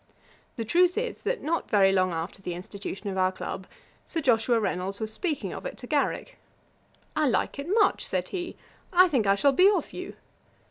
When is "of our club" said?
3.11-3.67